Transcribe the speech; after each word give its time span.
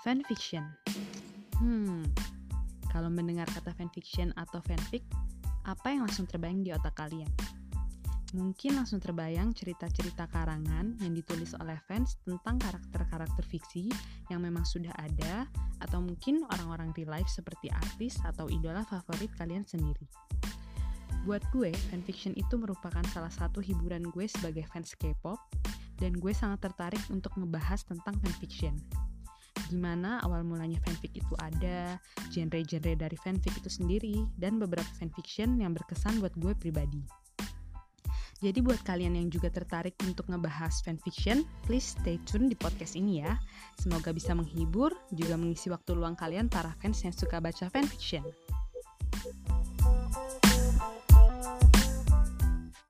Fanfiction. 0.00 0.64
Hmm, 1.60 2.00
kalau 2.88 3.12
mendengar 3.12 3.44
kata 3.52 3.76
fanfiction 3.76 4.32
atau 4.40 4.56
fanfic, 4.64 5.04
apa 5.68 5.92
yang 5.92 6.08
langsung 6.08 6.24
terbayang 6.24 6.64
di 6.64 6.72
otak 6.72 6.96
kalian? 6.96 7.28
Mungkin 8.32 8.80
langsung 8.80 8.96
terbayang 8.96 9.52
cerita-cerita 9.52 10.24
karangan 10.32 10.96
yang 11.04 11.12
ditulis 11.12 11.52
oleh 11.60 11.76
fans 11.84 12.16
tentang 12.24 12.56
karakter-karakter 12.56 13.44
fiksi 13.44 13.92
yang 14.32 14.40
memang 14.40 14.64
sudah 14.64 14.96
ada, 14.96 15.44
atau 15.84 16.00
mungkin 16.00 16.48
orang-orang 16.48 16.96
real 16.96 17.12
life 17.12 17.28
seperti 17.28 17.68
artis 17.68 18.16
atau 18.24 18.48
idola 18.48 18.80
favorit 18.88 19.28
kalian 19.36 19.68
sendiri. 19.68 20.08
Buat 21.28 21.44
gue, 21.52 21.76
fanfiction 21.92 22.32
itu 22.40 22.56
merupakan 22.56 23.04
salah 23.12 23.28
satu 23.28 23.60
hiburan 23.60 24.08
gue 24.16 24.24
sebagai 24.24 24.64
fans 24.72 24.96
K-pop, 24.96 25.36
dan 26.00 26.16
gue 26.16 26.32
sangat 26.32 26.72
tertarik 26.72 27.04
untuk 27.12 27.36
ngebahas 27.36 27.84
tentang 27.84 28.16
fanfiction 28.24 28.72
gimana 29.70 30.18
awal 30.26 30.42
mulanya 30.42 30.82
fanfic 30.82 31.14
itu 31.14 31.34
ada, 31.38 32.02
genre-genre 32.34 32.98
dari 32.98 33.14
fanfic 33.14 33.54
itu 33.54 33.70
sendiri, 33.70 34.26
dan 34.34 34.58
beberapa 34.58 34.90
fanfiction 34.98 35.62
yang 35.62 35.70
berkesan 35.78 36.18
buat 36.18 36.34
gue 36.34 36.50
pribadi. 36.58 37.06
Jadi 38.40 38.64
buat 38.64 38.80
kalian 38.88 39.20
yang 39.20 39.28
juga 39.28 39.52
tertarik 39.52 39.94
untuk 40.08 40.26
ngebahas 40.32 40.80
fanfiction, 40.80 41.44
please 41.68 41.92
stay 42.00 42.16
tune 42.24 42.48
di 42.48 42.56
podcast 42.56 42.96
ini 42.96 43.20
ya. 43.20 43.36
Semoga 43.76 44.16
bisa 44.16 44.32
menghibur, 44.32 44.96
juga 45.12 45.36
mengisi 45.36 45.68
waktu 45.68 45.92
luang 45.92 46.16
kalian 46.16 46.48
para 46.48 46.72
fans 46.80 47.04
yang 47.04 47.12
suka 47.12 47.36
baca 47.36 47.68
fanfiction. 47.68 48.24